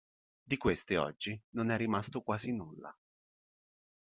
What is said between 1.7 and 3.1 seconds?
rimasto quasi nulla.